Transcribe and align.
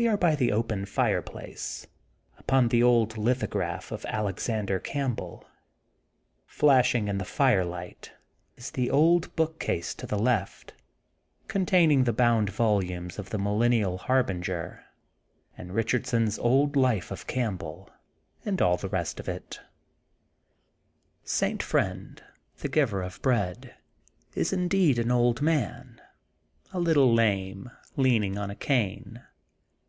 We 0.00 0.06
are 0.06 0.16
by 0.16 0.36
the 0.36 0.52
open 0.52 0.86
fireplace, 0.86 1.88
under 2.48 2.68
the 2.68 2.84
old 2.84 3.18
lithograph 3.18 3.90
of 3.90 4.06
Alex 4.08 4.48
ander 4.48 4.78
Campbell. 4.78 5.44
Flashing 6.46 7.08
in 7.08 7.18
the 7.18 7.24
firelight, 7.24 8.12
is 8.56 8.70
the 8.70 8.92
old 8.92 9.34
bookcase 9.34 9.96
to 9.96 10.06
the 10.06 10.16
left, 10.16 10.72
containing 11.48 12.04
the 12.04 12.12
bound 12.12 12.48
volumes 12.50 13.18
of 13.18 13.30
the 13.30 13.40
Millenial 13.40 13.98
Harbinger 13.98 14.84
and 15.56 15.74
Richardson 15.74 16.28
*s 16.28 16.38
old 16.38 16.76
life 16.76 17.10
of 17.10 17.26
Campbell 17.26 17.90
and 18.44 18.62
all 18.62 18.76
the 18.76 18.88
rest 18.88 19.18
of 19.18 19.28
it. 19.28 19.58
St. 21.24 21.60
Friend, 21.60 22.22
the 22.58 22.68
Giver 22.68 23.02
of 23.02 23.20
Bread, 23.20 23.74
is 24.36 24.52
indeed 24.52 25.00
an 25.00 25.10
old 25.10 25.42
man, 25.42 26.00
a 26.72 26.78
little 26.78 27.12
lame, 27.12 27.68
leaning 27.96 28.38
on 28.38 28.48
a 28.48 28.54
cane. 28.54 29.24